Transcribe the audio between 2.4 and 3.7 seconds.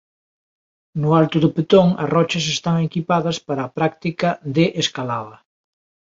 están equipadas para